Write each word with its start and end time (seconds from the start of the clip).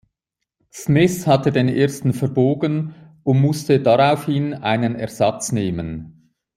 Smith 0.71 1.27
hatte 1.27 1.51
den 1.51 1.69
ersten 1.69 2.11
verbogen 2.13 2.95
und 3.21 3.39
musste 3.39 3.79
daraufhin 3.79 4.55
einen 4.55 4.95
Ersatz 4.95 5.51
nehmen. 5.51 6.33